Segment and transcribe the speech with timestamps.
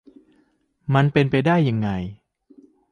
[0.93, 1.89] มันเป็นไปได้ยังไง